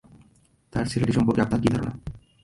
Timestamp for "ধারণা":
1.73-1.93